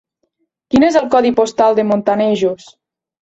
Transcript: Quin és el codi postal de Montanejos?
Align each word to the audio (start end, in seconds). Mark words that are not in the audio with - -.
Quin 0.75 0.85
és 0.87 0.97
el 1.01 1.05
codi 1.17 1.33
postal 1.41 1.77
de 1.81 1.85
Montanejos? 1.91 2.67